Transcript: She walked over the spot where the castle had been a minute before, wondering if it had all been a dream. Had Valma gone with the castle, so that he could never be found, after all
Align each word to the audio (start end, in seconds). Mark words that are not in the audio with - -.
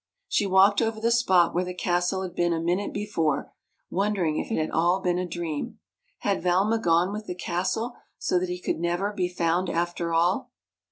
She 0.27 0.47
walked 0.47 0.81
over 0.81 0.99
the 0.99 1.11
spot 1.11 1.53
where 1.53 1.63
the 1.63 1.75
castle 1.75 2.23
had 2.23 2.33
been 2.33 2.53
a 2.53 2.59
minute 2.59 2.91
before, 2.91 3.53
wondering 3.91 4.39
if 4.39 4.49
it 4.51 4.57
had 4.57 4.71
all 4.71 4.99
been 4.99 5.19
a 5.19 5.27
dream. 5.27 5.77
Had 6.21 6.41
Valma 6.41 6.79
gone 6.79 7.13
with 7.13 7.27
the 7.27 7.35
castle, 7.35 7.95
so 8.17 8.39
that 8.39 8.49
he 8.49 8.59
could 8.59 8.79
never 8.79 9.11
be 9.13 9.29
found, 9.29 9.69
after 9.69 10.11
all 10.11 10.49